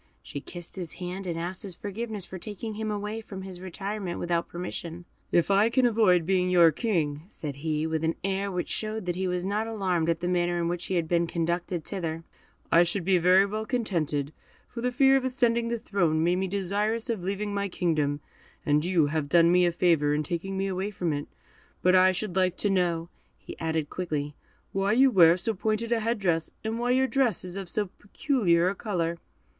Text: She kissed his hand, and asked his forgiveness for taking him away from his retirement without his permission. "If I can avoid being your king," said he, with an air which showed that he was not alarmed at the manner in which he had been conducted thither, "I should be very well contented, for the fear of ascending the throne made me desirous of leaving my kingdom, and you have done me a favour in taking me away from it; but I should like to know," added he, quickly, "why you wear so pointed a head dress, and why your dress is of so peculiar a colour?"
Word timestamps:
She 0.23 0.41
kissed 0.41 0.77
his 0.77 0.93
hand, 0.93 1.27
and 1.27 1.37
asked 1.37 1.61
his 1.61 1.75
forgiveness 1.75 2.25
for 2.25 2.39
taking 2.39 2.73
him 2.73 2.89
away 2.89 3.21
from 3.21 3.43
his 3.43 3.61
retirement 3.61 4.17
without 4.19 4.45
his 4.45 4.51
permission. 4.51 5.05
"If 5.31 5.51
I 5.51 5.69
can 5.69 5.85
avoid 5.85 6.25
being 6.25 6.49
your 6.49 6.71
king," 6.71 7.21
said 7.29 7.57
he, 7.57 7.85
with 7.85 8.03
an 8.03 8.15
air 8.23 8.49
which 8.51 8.67
showed 8.67 9.05
that 9.05 9.15
he 9.15 9.27
was 9.27 9.45
not 9.45 9.67
alarmed 9.67 10.09
at 10.09 10.19
the 10.19 10.27
manner 10.27 10.57
in 10.59 10.67
which 10.67 10.87
he 10.87 10.95
had 10.95 11.07
been 11.07 11.27
conducted 11.27 11.83
thither, 11.85 12.23
"I 12.71 12.81
should 12.81 13.05
be 13.05 13.19
very 13.19 13.45
well 13.45 13.63
contented, 13.63 14.33
for 14.67 14.81
the 14.81 14.91
fear 14.91 15.15
of 15.17 15.23
ascending 15.23 15.67
the 15.67 15.77
throne 15.77 16.23
made 16.23 16.37
me 16.37 16.47
desirous 16.47 17.07
of 17.11 17.23
leaving 17.23 17.53
my 17.53 17.69
kingdom, 17.69 18.21
and 18.65 18.83
you 18.83 19.05
have 19.05 19.29
done 19.29 19.51
me 19.51 19.67
a 19.67 19.71
favour 19.71 20.15
in 20.15 20.23
taking 20.23 20.57
me 20.57 20.65
away 20.65 20.89
from 20.89 21.13
it; 21.13 21.27
but 21.83 21.95
I 21.95 22.11
should 22.11 22.35
like 22.35 22.57
to 22.57 22.71
know," 22.71 23.09
added 23.59 23.81
he, 23.85 23.91
quickly, 23.91 24.33
"why 24.71 24.93
you 24.93 25.11
wear 25.11 25.37
so 25.37 25.53
pointed 25.53 25.91
a 25.91 25.99
head 25.99 26.17
dress, 26.17 26.49
and 26.63 26.79
why 26.79 26.89
your 26.89 27.05
dress 27.05 27.43
is 27.43 27.55
of 27.55 27.69
so 27.69 27.85
peculiar 27.99 28.67
a 28.67 28.73
colour?" 28.73 29.19